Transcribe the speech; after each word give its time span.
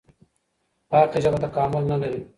پاکه 0.89 1.19
ژبه 1.23 1.37
تکامل 1.45 1.83
نه 1.91 1.97
لري. 2.01 2.21